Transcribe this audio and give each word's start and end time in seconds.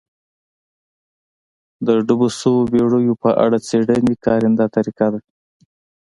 د 1.85 1.87
ډوبو 2.07 2.27
شویو 2.37 2.69
بېړیو 2.71 3.13
په 3.23 3.29
اړه 3.45 3.57
څېړنې 3.67 4.15
کارنده 4.25 4.65
طریقه 4.75 5.07
ده 5.13 5.19